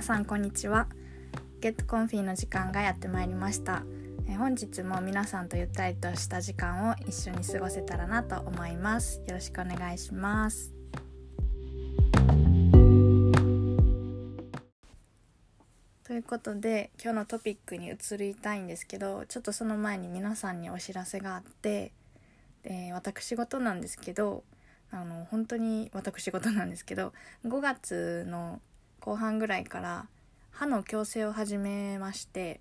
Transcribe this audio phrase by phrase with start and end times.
[0.00, 0.86] 皆さんこんにちは。
[1.60, 3.82] Get Confi の時間がやってまいりました。
[4.26, 9.20] え本日も皆さんとゆったりとした時間を一緒に過ごせたらなと思います。
[9.26, 10.72] よろしくお願いします。
[16.04, 21.92] ということで今日のトピックに移りたいんですけどちょっとその前に皆さんにお知らせがあって
[22.62, 24.44] で私事なんですけど
[24.90, 27.12] あの本当に私事なんですけど
[27.44, 28.62] 5月の
[29.00, 30.08] 後半ぐらいから
[30.50, 32.60] 歯の矯正を始めまして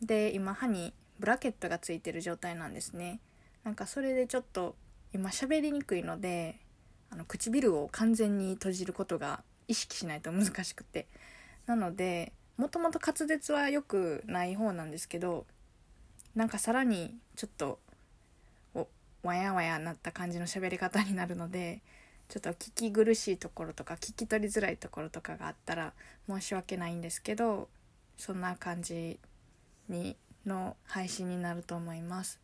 [0.00, 3.20] で今歯にブラケットがついてる状態なんですね。
[3.62, 4.76] なんかそれでちょっと
[5.12, 6.60] 今喋りにくいので
[7.10, 11.06] あの唇を完全に閉じることが意識しないと難しくて。
[11.66, 15.46] なのでもともと滑舌は良くない方なんですけど
[16.34, 17.80] なんかさらにちょっと
[19.22, 21.82] わやわやなった感じの喋り方になるので
[22.28, 25.92] ちょっと聞き苦しいところとか聞き取りづらいところとかがあったら
[26.28, 27.68] 申し訳ないんですけど
[28.16, 29.18] そんな感じ
[29.88, 32.40] にの配信になると思います。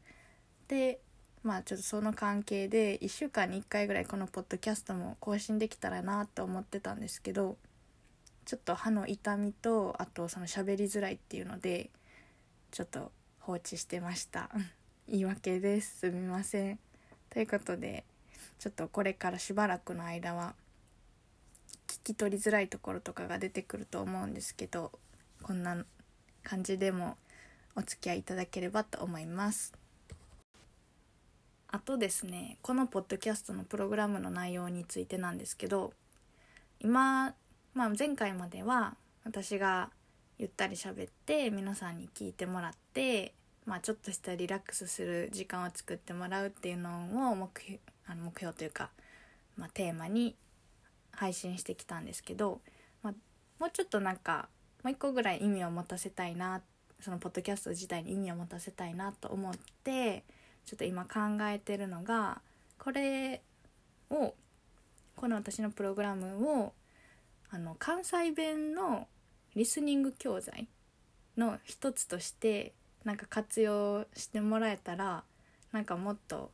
[0.69, 1.01] で
[1.43, 7.57] まあちょっとその関係で1週間に1回ぐらいこのポッドキャストも更新できたらなと思ってたんですけど
[8.45, 11.91] ちょっと歯の痛みとあとその喋りづらいっていうので
[12.71, 14.51] ちょっと放置してました。
[15.09, 16.01] 言い訳です。
[16.01, 16.79] すみません。
[17.31, 18.05] ということで
[18.61, 20.55] ちょっとこれからしばらくの間は
[21.89, 24.93] 聞き取りづらいところとかが出てくると思うんですけど
[25.43, 25.79] こんな
[26.43, 27.17] 感じでも
[27.75, 29.73] お付き合いいただければと思います。
[31.69, 35.95] あとですねこのポッドキャストのプログラムの内容についてなんですけど
[36.81, 37.35] 今、
[37.73, 39.89] まあ、前回までは私が
[40.37, 43.33] ゆったり喋って皆さんに聞いてもらって、
[43.65, 46.91] まあ、ちょっとしたリラックスする時間を作ってもらうっていうの
[47.31, 47.79] を目標
[48.11, 48.91] あの目標というか、
[49.57, 50.35] まあ、テーマに
[51.13, 52.61] 配信してきたんですけど、
[53.03, 53.15] まあ、
[53.59, 54.49] もうちょっとなんか
[54.83, 56.63] もう一個ぐらい意味を持たせたいな
[57.01, 59.55] そのポッドキャスト自体に意味を持たせたいなと思っ
[59.85, 60.25] て
[60.67, 62.41] ちょっと今考えてるのが
[62.79, 63.43] これ
[64.11, 64.35] を
[65.17, 66.73] この私のプログラムを
[67.51, 69.07] あの関西弁の
[69.55, 70.69] リスニング教材
[71.37, 72.73] の一つとして
[73.05, 75.25] なんか活用してもらえたら
[75.73, 76.51] なんかもっと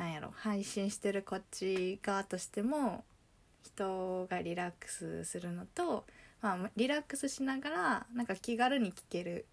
[0.00, 3.04] なんやろ配信してるこっち側としても
[3.62, 6.06] 人がリラックスするのと、
[6.40, 9.44] まあ、リラックスしながらなんか気軽に聞ける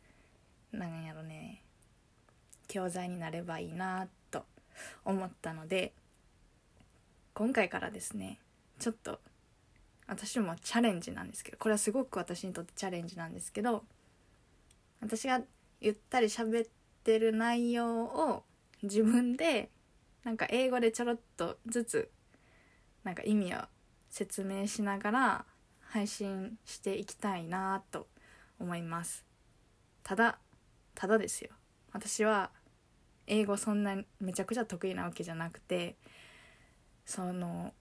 [0.72, 1.62] なんやろね
[2.70, 4.46] 教材になればいいなと
[5.04, 5.92] 思ったので
[7.34, 8.40] 今回からですね
[8.80, 9.20] ちょっと
[10.08, 13.84] 私もチャレンジなんですけどこれはすごく私にとってチャレンジなんですけど
[15.02, 15.42] 私が
[15.82, 16.68] ゆったり喋っ
[17.04, 18.44] てる内容を
[18.82, 19.70] 自分で
[20.28, 22.12] なんか英語でちょろっとずつ
[23.06, 23.60] なんか意味を
[24.10, 25.46] 説明しながら
[25.80, 28.08] 配信していきたいなと
[28.60, 29.24] 思います。
[30.04, 30.38] ただ
[30.96, 31.52] ただですよ。
[31.94, 32.52] 私は
[33.26, 35.96] 英語そんなめちゃくちゃ得意なわけじゃなくて
[37.06, 37.72] その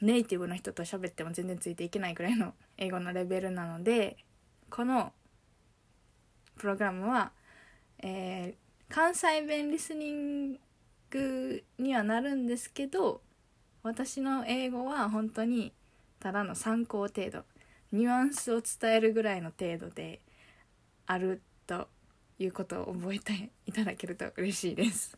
[0.00, 4.18] ネイティブの人と喋っても全然ついていけないくらいの英語のレベルなので
[4.70, 5.12] この
[6.58, 7.32] プログラムは、
[7.98, 10.58] えー、関西弁リスニング
[11.10, 13.20] クにはなるんですけど
[13.82, 15.72] 私の英語は本当に
[16.20, 17.44] ただの参考程度
[17.92, 20.20] ニュアンスを伝えるぐらいの程度で
[21.06, 21.88] あると
[22.38, 25.16] いうことを覚えていただけると嬉しいです。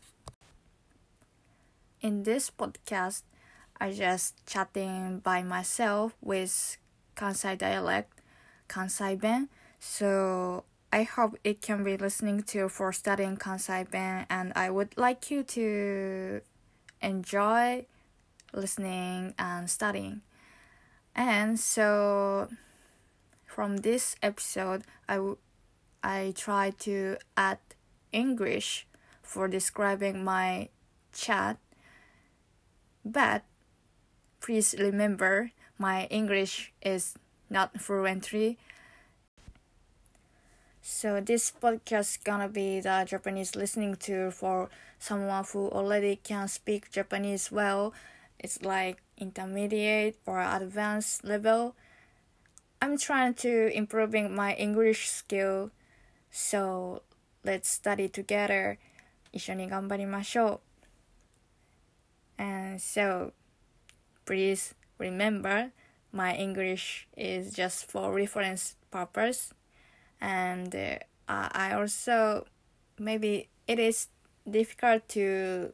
[2.01, 3.25] In this podcast,
[3.77, 6.79] I just chatting by myself with
[7.15, 8.05] Kansai dialect,
[8.67, 9.49] Kansai Ben.
[9.79, 10.63] So
[10.93, 15.31] I hope it can be listening to for studying Kansai Ben, and I would like
[15.31, 16.41] you to
[17.01, 17.85] enjoy
[18.53, 20.21] listening and studying.
[21.15, 22.49] And so,
[23.45, 25.37] from this episode, I, w-
[26.03, 27.59] I try to add
[28.11, 28.85] English
[29.21, 30.67] for describing my
[31.13, 31.57] chat,
[33.05, 33.43] but
[34.41, 37.15] please remember my English is
[37.49, 38.57] not fluently
[40.90, 46.46] so this podcast is gonna be the Japanese listening to for someone who already can
[46.48, 47.92] speak Japanese well.
[48.38, 51.74] It's like intermediate or advanced level.
[52.80, 55.72] I'm trying to improving my English skill.
[56.30, 57.02] So
[57.44, 58.78] let's study together.
[59.32, 60.60] 一緒に頑張りましょ
[62.38, 62.42] う。
[62.42, 63.32] And so
[64.24, 65.72] please remember
[66.12, 69.54] my English is just for reference purpose
[70.20, 72.46] and uh, I also
[72.98, 74.08] maybe it is
[74.48, 75.72] difficult to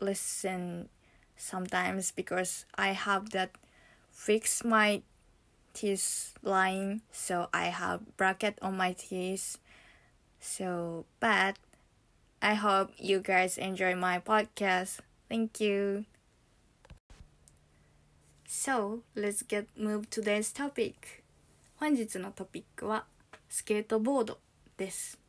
[0.00, 0.88] listen
[1.36, 3.50] sometimes because I have that
[4.10, 5.02] fix my
[5.72, 9.58] teeth line, so I have bracket on my teeth.
[10.40, 11.56] So, but
[12.40, 15.00] I hope you guys enjoy my podcast.
[15.28, 16.04] Thank you.
[18.46, 21.24] So, let's get move today's topic.
[21.76, 23.04] 本日のトピックは
[23.49, 24.37] スケートボード
[24.77, 25.19] です。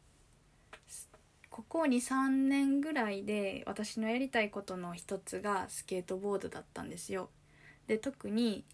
[1.48, 7.30] ここ23年ぐらいで私のやりたいことの一つがスケートボードだったんですよ。
[7.86, 8.64] で特に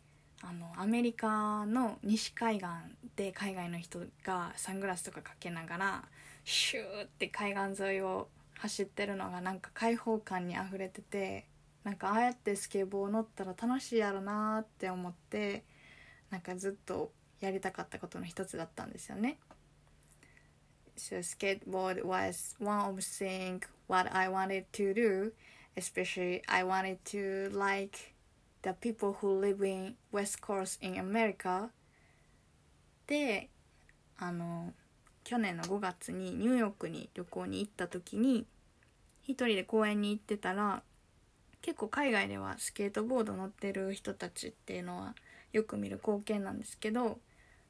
[0.42, 2.66] あのアメリカの西海岸
[3.14, 6.04] で海外の人がサングラスとかかけながら
[6.44, 8.28] シューって海岸沿いを
[8.58, 11.46] 走ってるのがなんか開放感にあふれてて
[11.84, 15.62] なんかああやってスケボー乗ったら楽しいやろなって思って
[16.30, 19.38] なんかずっとやりたかったことの一つだったんですよね。
[20.96, 25.32] So skateboard was one of things what I wanted to do,
[25.76, 28.14] especially I wanted to like
[28.62, 31.68] the people who live in West Coast in America
[33.06, 33.50] で
[34.18, 34.72] あの
[35.22, 38.46] 去年の5月にニューヨークに旅行に行った時に
[39.22, 40.82] 一人で公園に行ってたら
[41.60, 45.14] 結構海外ではスケートボード乗ってる人たちっていうのは
[45.52, 47.18] よく見る光景なんですけど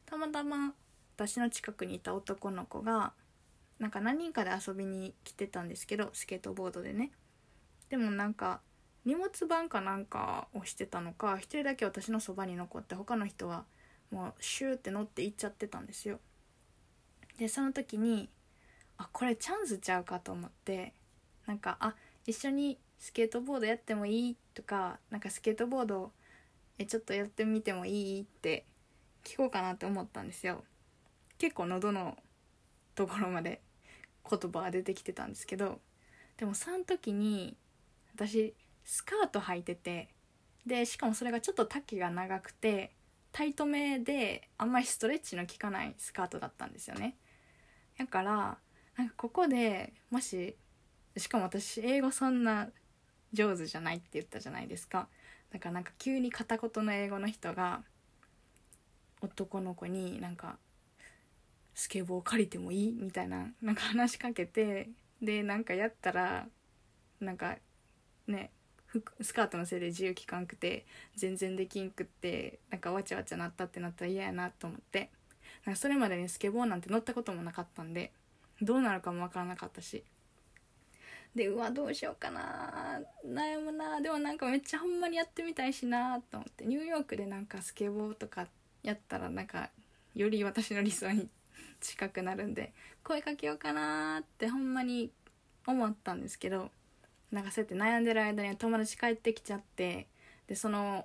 [0.06, 0.74] たまたま
[1.16, 3.12] 私の近くにいた男の子が
[3.78, 7.10] なんか何人かで遊びに来てたんですけどスケートボードでね。
[7.88, 8.60] でもなんか
[9.04, 13.64] 荷物番かなんかをしてたのか一人だけ私のそばに残って他の人は
[14.10, 16.18] もうシューって乗って行っちゃってたんですよ。
[17.38, 18.28] でその時に
[18.98, 20.94] あこれチャンスちゃうかと思って
[21.46, 21.94] なんかあ
[22.26, 26.12] 一緒にスケートボードやってもいいとかなんかスケートボード
[26.78, 28.22] えちょっとやってみてもいい？
[28.22, 28.66] って
[29.24, 30.64] 聞こうかなって思ったんですよ。
[31.38, 32.16] 結構喉の
[32.94, 33.60] ところまで
[34.28, 35.80] 言葉が出てきてたんですけど
[36.38, 37.56] でもその時に
[38.14, 40.08] 私スカート履いてて
[40.64, 42.92] でしかもそれがちょっと丈が長くて
[43.32, 47.16] タイトめであんまりストレッチの効かないスカートだったんですよね。
[47.98, 48.58] だから
[48.96, 50.56] なんかここでもし
[51.18, 52.68] しかも私英語そんな
[53.32, 55.08] 上手じゃないって言ったじゃないですか。
[55.52, 57.82] だからなんか急に片言の英語の人が
[59.22, 60.56] 男の子になんか
[61.74, 62.92] スケボー借りてもいい？
[62.92, 64.90] みたいななんか話しかけて
[65.22, 66.46] でなんかやったら
[67.20, 67.56] なんか
[68.26, 68.50] ね
[69.20, 75.10] スカートのせいで自由聞かんくて全然できんくってなんかわちゃわちゃなったってなったら嫌やなと思って
[75.64, 78.12] なんかそれまでにスケボーなんて乗ったこともなかったんで
[78.62, 80.02] どうなるかもわからなかったし
[81.36, 83.00] でうわどうしようかな。
[83.24, 84.00] 悩むな。
[84.00, 86.64] でもなんかめっちゃほんまにやってみたいしなと思って。
[86.64, 88.46] ニューヨークでなんかスケボーとか
[88.82, 89.70] やったらなんか
[90.14, 91.28] より私の理想に
[91.80, 92.72] 近くなるんで
[93.04, 95.10] 声かけようかなってほんまに
[95.66, 96.70] 思ったんですけど
[97.30, 100.06] なんかそうやって悩んでる間に友達帰ってきちゃって
[100.46, 101.04] でその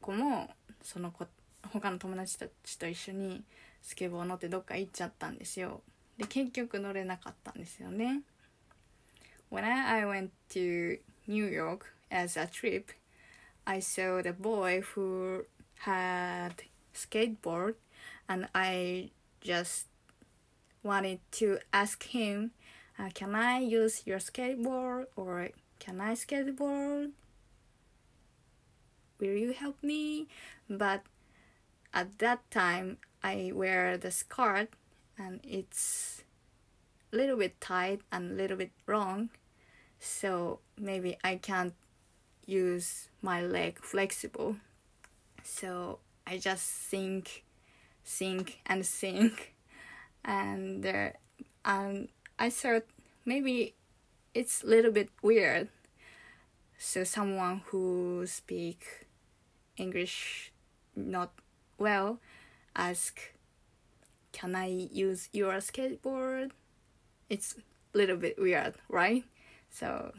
[0.00, 0.50] 子も
[0.82, 1.26] その子
[1.70, 3.44] 他の友達たちと一緒に
[3.80, 5.82] スケボー乗ってどっか行っちゃったんですよ。
[6.18, 8.22] で結局乗れなかったんですよね。
[9.52, 10.96] When I went to
[11.26, 12.90] New York as a trip
[13.66, 15.44] I saw the boy who
[15.80, 16.62] had
[16.94, 17.74] skateboard
[18.30, 19.10] and I
[19.42, 19.88] just
[20.82, 22.52] wanted to ask him
[22.98, 27.10] uh, can I use your skateboard or can I skateboard?
[29.20, 30.28] Will you help me?
[30.70, 31.02] But
[31.92, 34.70] at that time, I wear the skirt
[35.18, 36.24] and it's
[37.12, 39.28] a little bit tight and a little bit wrong,
[40.02, 41.74] so maybe I can't
[42.44, 44.56] use my leg flexible.
[45.44, 47.44] So I just think,
[48.04, 49.54] think, and think,
[50.24, 51.10] and uh,
[51.64, 52.82] and I thought
[53.24, 53.74] maybe
[54.34, 55.68] it's a little bit weird.
[56.78, 59.06] So someone who speak
[59.76, 60.50] English
[60.96, 61.30] not
[61.78, 62.18] well
[62.74, 63.20] ask,
[64.32, 66.50] "Can I use your skateboard?"
[67.30, 67.54] It's
[67.94, 69.24] a little bit weird, right?
[69.71, 70.13] So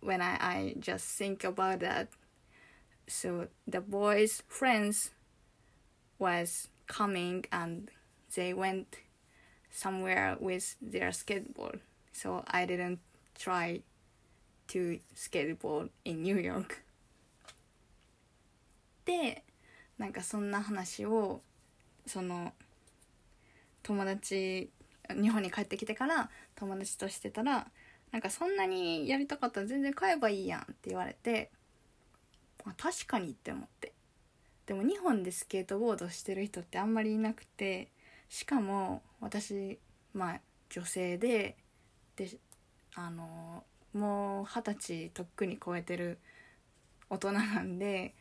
[0.00, 2.08] when I, I just think about that,
[3.06, 5.10] so the boys' friends
[6.18, 7.90] was coming and
[8.34, 8.96] they went
[9.70, 11.80] somewhere with their skateboard.
[12.12, 13.00] So I didn't
[13.38, 13.82] try
[14.68, 16.82] to skateboard in New York.
[19.04, 19.42] で、
[19.96, 21.40] なんかそんな話を
[22.06, 22.52] その
[23.82, 24.70] 友達
[25.13, 27.67] 日本に帰ってきてから友達としてたら
[28.11, 31.51] なんかそんなにやりたかったら全然買えばいいやんって言われて
[32.65, 33.93] あ確かにって思って。
[34.65, 37.89] でも日本でスケートボードしてる人ってあんまりいなくて
[38.29, 39.77] しかも私
[40.13, 40.39] まあ
[40.69, 41.57] 女性で
[42.15, 42.29] で
[42.95, 46.17] あのもう二十歳とっくに超えてる
[47.09, 48.13] 大人なんで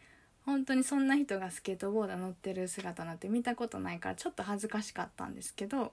[0.45, 5.93] 本当にそんな人がスケートボード乗ってる姿なんて見たことないからちょっと恥ずかしかったんですけど、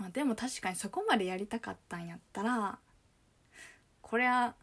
[0.00, 2.78] まあ、でも確かにそこまでやりたかったんやったら
[4.00, 4.54] これは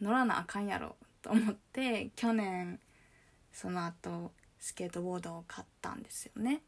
[0.00, 2.78] 乗らなあかんやろと思って去年
[3.52, 6.62] その後スケートボードを買ったんですよね。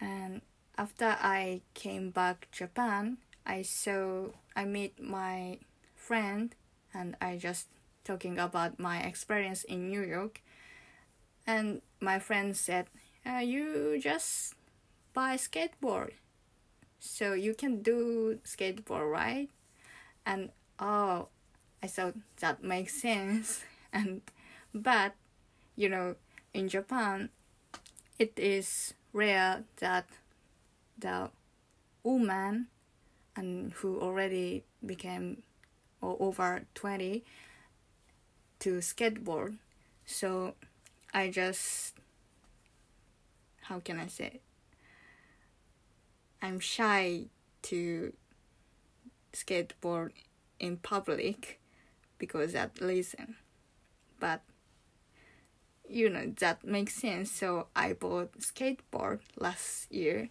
[0.00, 0.42] And
[0.76, 5.60] after I came back Japan, I saw I meet my
[5.96, 6.50] friend
[6.92, 7.68] and I just
[8.04, 10.40] talking about my experience in New York.
[11.46, 12.86] And my friend said,
[13.24, 14.54] uh, "You just
[15.14, 16.12] buy skateboard,
[17.00, 19.50] so you can do skateboard, right?"
[20.24, 21.28] And oh,
[21.82, 23.62] I thought that makes sense.
[23.92, 24.20] And
[24.74, 25.14] but
[25.74, 26.16] you know,
[26.52, 27.30] in Japan,
[28.18, 30.06] it is rare that
[30.98, 31.30] the
[32.02, 32.68] woman
[33.34, 35.42] and who already became
[36.00, 37.24] or over 20
[38.58, 39.56] to skateboard
[40.04, 40.54] so
[41.12, 41.94] i just
[43.62, 44.40] how can i say
[46.42, 47.26] i'm shy
[47.62, 48.12] to
[49.32, 50.10] skateboard
[50.58, 51.60] in public
[52.18, 53.36] because that reason
[54.18, 54.40] but
[55.88, 60.30] you know that makes sense so i bought skateboard last year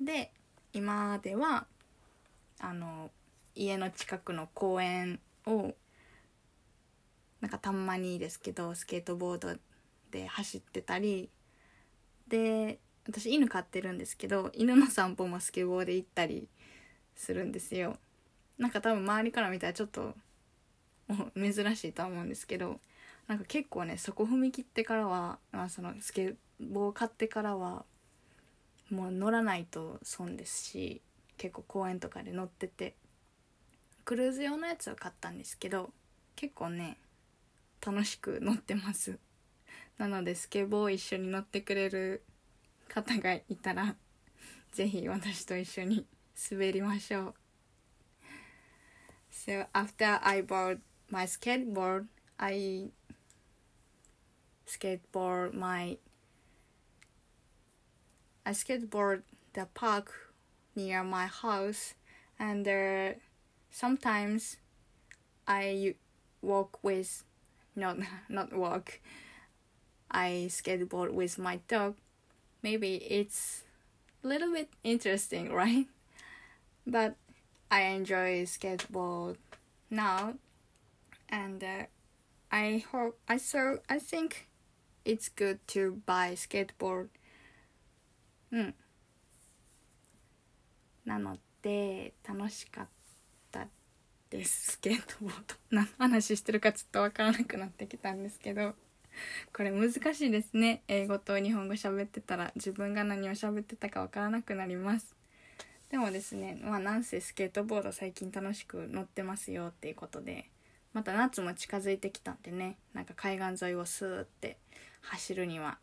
[0.00, 0.30] で
[0.72, 1.66] 今では
[2.60, 3.10] あの
[3.54, 5.74] 家の近くの公園を
[7.40, 9.56] なんかたんまにですけどスケートボード
[10.10, 11.30] で走ってたり
[12.28, 16.48] で私犬飼ってるんですけど犬の散歩もスケボーで行ったり
[17.14, 17.96] するんですよ。
[18.58, 20.14] なんか多分周りから見たらちょっと
[21.36, 22.80] 珍しいとは思うんですけど
[23.28, 27.84] なんか結構ねそこ踏み切ってからは、まあ、そのスケボー買ってからは
[28.90, 31.02] もう乗らないと損ですし
[31.36, 32.94] 結構公園とかで乗ってて。
[34.06, 35.90] クルーズ用のやつを買ったんですけど
[36.36, 36.96] 結構ね
[37.84, 39.18] 楽しく乗ってます。
[39.98, 42.22] なのでスケボー一緒に乗ってくれる
[42.87, 43.95] 方がいたら
[44.71, 46.05] 是非私と一緒に
[46.51, 47.35] 滑りましょう
[49.31, 50.79] So after I bought
[51.09, 52.05] my skateboard
[52.37, 52.91] I
[54.67, 55.97] skateboard my
[58.43, 60.33] I skateboard the park
[60.75, 61.95] near my house
[62.39, 63.17] and there
[63.69, 64.57] sometimes
[65.47, 65.95] I
[66.41, 67.23] walk with
[67.75, 67.97] not
[68.29, 68.99] not walk
[70.09, 71.95] I skateboard with my dog
[72.65, 73.63] maybe it's
[74.23, 75.87] a little bit interesting right
[76.85, 77.15] but
[77.69, 79.37] I enjoy skateboard
[79.89, 80.33] now
[81.29, 81.85] and uh,
[82.51, 84.47] I hope I so I think
[85.05, 87.09] it's good to buy skateboard
[88.51, 88.75] うん
[91.05, 92.87] なので楽しかっ
[93.51, 93.67] た
[94.29, 98.75] ですスケートボード何の話してるかちょっとわからなくなってきたんですけど
[99.52, 100.82] これ難しいですね。
[100.88, 105.14] 英語と日本語喋ってたら自分が何を喋ってたかわからなくなります。
[105.90, 110.50] でもですねまあなんせスケートボード最近楽しく乗ってますよっていうことで
[110.92, 114.58] また夏も近づいてきたんでねなんか海岸沿いをスーって
[115.02, 115.78] 走るには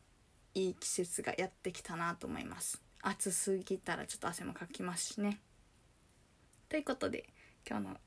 [0.54, 2.82] いい季節がやってきたなと思います。
[3.02, 5.40] 暑すぎたらちょっと汗もかきますしね。
[6.70, 7.30] ということで
[7.68, 7.98] 今日の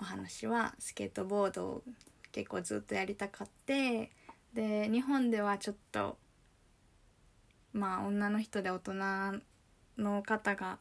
[0.00, 1.82] お話はスケートボードを
[2.32, 4.10] 結構ずっとやりたかって
[4.54, 6.16] で日本ではちょっと
[7.72, 8.94] まあ女の人で大人
[9.98, 10.78] の方が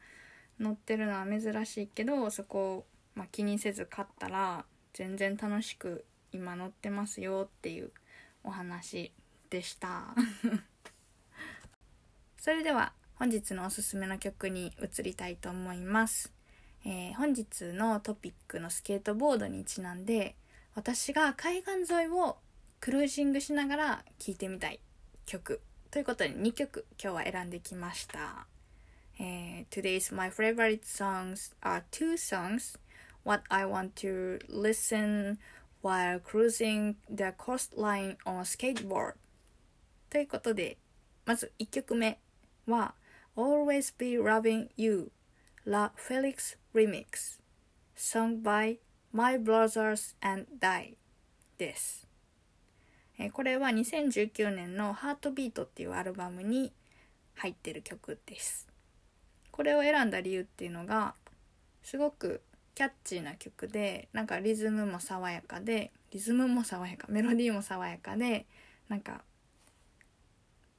[0.60, 7.92] 乗ってるのは珍しいけどそこを、まあ、気にせず買ったら全然楽しく今乗ってますよっていう
[8.44, 9.12] お話
[9.50, 10.15] でした。
[12.38, 16.34] それでは本日のおすすめの曲に移りたいと思います、
[16.84, 20.36] えー、本日のトピックのスケートボードにちなんで
[20.75, 22.38] 私が海岸沿いを
[22.83, 24.81] クルージングしながら聴いてみたい
[25.27, 25.61] 曲
[25.91, 28.47] ということで2曲今日は選んできました、
[29.19, 32.79] えー、Today's my favorite songs are two songs
[33.25, 35.38] what I want to listen
[35.83, 39.15] while cruising the coastline on a skateboard
[40.11, 40.79] ということで
[41.27, 42.19] まず1曲目
[42.67, 42.95] は
[43.37, 45.11] Always Be Loving You
[45.65, 47.38] La Felix Remix
[47.95, 48.79] Sung by
[49.12, 50.97] My Brothers and Die
[51.59, 52.07] です、
[53.20, 56.74] えこれは2019年の「ハートビートっていうアルバムに
[57.36, 58.67] 入ってる曲です。
[59.51, 61.15] これを選んだ理由っていうのが
[61.84, 62.41] すごく
[62.75, 68.48] キャッチーな曲でなんかリズムも爽やかでリズムも爽やかメロディーも爽やかで
[68.89, 69.24] なんか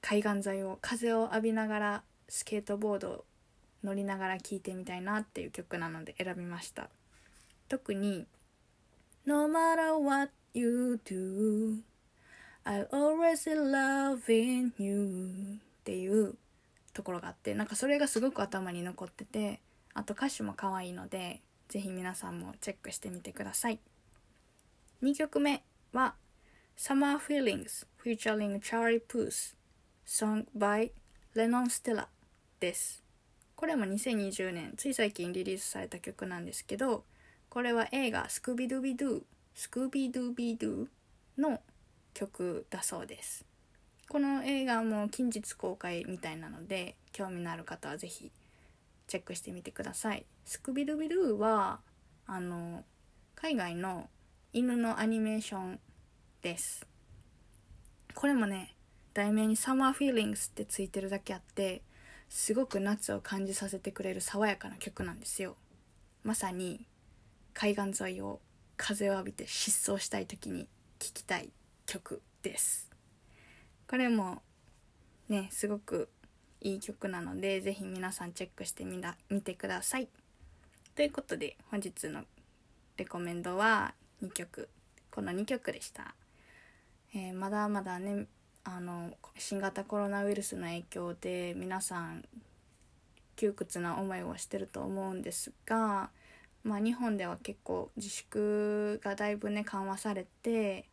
[0.01, 3.25] 海岸沿いを風を浴びながらスケートボード
[3.85, 6.91] 乗りながら聴いてみたいなっていう曲なので選びました。
[7.69, 8.27] 特に
[9.25, 11.79] No matter what you do
[12.67, 16.35] I always loving you っていう
[16.95, 19.61] ところがあってなんかそれがすごく頭に残ってて
[19.93, 23.81] あと歌詞も可愛いのでぜひ皆さんもチェックしてみてください。
[25.03, 26.15] 2曲目は
[26.79, 29.55] Summer Feelings featuring Charlie Puth
[30.07, 30.91] Song by
[31.35, 32.07] Lennon Stella
[32.61, 33.05] です。
[33.57, 37.05] これも2020年つい最近リリースされた曲なんですけど
[37.51, 39.23] これは映画「スクビドゥビドゥ」
[39.55, 40.89] スクビドゥビドゥ
[41.39, 41.61] の
[42.15, 43.45] 曲だそうです。
[44.09, 48.31] この映画も近日公開みたいなので興味のある方は是非
[49.07, 50.25] チェックしてみてください。
[50.45, 51.81] スクビドゥビドゥは
[52.27, 52.85] あの
[53.35, 54.09] 海外の
[54.53, 55.81] 犬のアニメーション
[56.43, 56.87] です。
[58.15, 58.75] これもね
[59.13, 61.83] 題名に「サマーフィーリングス」ってついてるだけあって
[62.29, 65.57] すごく夏を感じさせてくれる爽やかな曲なんですよ。
[66.23, 66.87] まさに
[67.53, 68.41] 海岸沿いを
[68.77, 70.69] 風を浴びて疾走したい時に
[70.99, 71.53] 聴きたい。
[71.95, 72.91] 曲です。
[73.89, 74.43] これも
[75.29, 76.09] ねすごく
[76.61, 80.09] いい曲なので是非皆さんチェックしてみな見てください。
[80.97, 82.25] ということで本日の
[82.97, 84.69] レコメンドは2曲。
[85.13, 86.17] この2曲でした、
[87.15, 88.27] えー、まだまだね
[88.65, 92.25] あの新型コロナウイルスの影響で皆さん
[93.37, 96.11] 窮屈な思いをしてると思うんですが、
[96.65, 100.87] まあ、日本では結構自粛がだいぶね緩和されて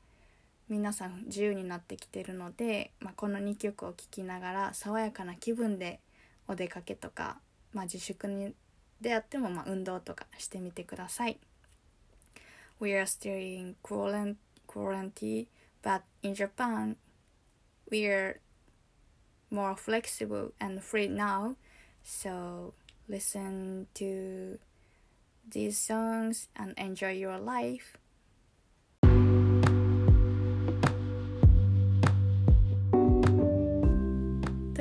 [0.72, 6.00] 皆さん自由になってきてるので、まあ、この2曲を聴きながら爽やかな気分で
[6.48, 7.40] お出かけとか、
[7.74, 8.54] まあ、自粛に
[9.01, 11.38] であってもまあ運動とかしてみてください。
[12.80, 15.48] We are still in quarantine,
[15.84, 16.96] but in Japan,
[17.92, 18.40] we are
[19.51, 21.56] more flexible and free now.
[22.01, 22.72] So
[23.10, 24.58] listen to
[25.51, 28.00] these songs and enjoy your life.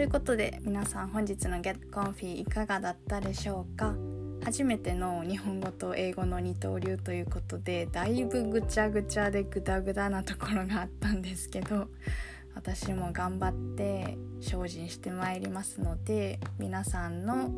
[0.00, 3.94] ということで皆さん本日の Get Comfy いかがだったでしょうか？
[4.42, 11.88] 初めての日本語と英語の二刀流ということでだいぶぐちゃぐちゃでグダグダなところがあったんですけど
[12.54, 17.50] 私も頑張って精進してまいりますので皆さんの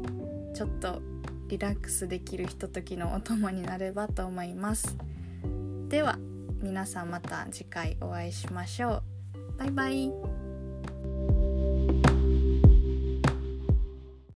[0.53, 1.01] ちょっと
[1.47, 4.97] リラックスできるひとときのお供になればと思います。
[5.87, 6.19] では
[6.61, 9.03] 皆さんまた次回お会いしましょう。
[9.61, 10.32] バイバイ。